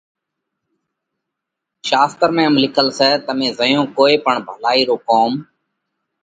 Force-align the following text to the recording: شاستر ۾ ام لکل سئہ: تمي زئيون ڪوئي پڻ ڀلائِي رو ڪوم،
شاستر 1.89 2.29
۾ 2.37 2.41
ام 2.47 2.55
لکل 2.63 2.87
سئہ: 2.97 3.11
تمي 3.25 3.47
زئيون 3.59 3.85
ڪوئي 3.97 4.15
پڻ 4.25 4.35
ڀلائِي 4.47 4.81
رو 4.89 4.95
ڪوم، 5.09 5.31